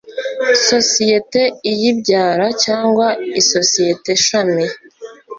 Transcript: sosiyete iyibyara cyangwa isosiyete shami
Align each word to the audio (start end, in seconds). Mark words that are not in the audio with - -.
sosiyete 0.67 1.41
iyibyara 1.71 2.45
cyangwa 2.63 3.07
isosiyete 3.41 4.11
shami 4.25 4.65